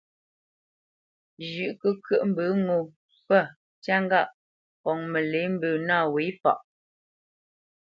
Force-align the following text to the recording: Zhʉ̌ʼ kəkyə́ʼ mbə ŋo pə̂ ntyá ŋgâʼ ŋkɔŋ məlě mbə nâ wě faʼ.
Zhʉ̌ʼ 1.53 1.75
kəkyə́ʼ 1.81 2.23
mbə 2.29 2.43
ŋo 2.65 2.77
pə̂ 3.27 3.39
ntyá 3.77 3.95
ŋgâʼ 4.05 4.29
ŋkɔŋ 4.77 4.99
məlě 5.11 5.39
mbə 5.53 5.69
nâ 5.87 5.97
wě 6.13 6.25
faʼ. 6.41 6.59